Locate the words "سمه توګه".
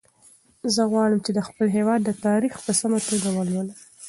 2.79-3.29